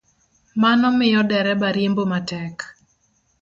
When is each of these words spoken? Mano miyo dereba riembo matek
Mano 0.61 0.87
miyo 0.97 1.21
dereba 1.31 1.67
riembo 1.75 2.03
matek 2.11 2.55